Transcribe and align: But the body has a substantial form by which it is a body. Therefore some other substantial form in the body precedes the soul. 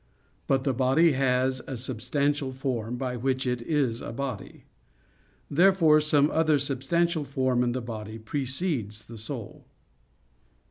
But 0.47 0.63
the 0.63 0.73
body 0.73 1.11
has 1.11 1.61
a 1.67 1.77
substantial 1.77 2.51
form 2.53 2.97
by 2.97 3.15
which 3.15 3.45
it 3.45 3.61
is 3.61 4.01
a 4.01 4.11
body. 4.11 4.63
Therefore 5.47 6.01
some 6.01 6.31
other 6.31 6.57
substantial 6.57 7.23
form 7.23 7.63
in 7.63 7.73
the 7.73 7.81
body 7.83 8.17
precedes 8.17 9.05
the 9.05 9.19
soul. 9.19 9.67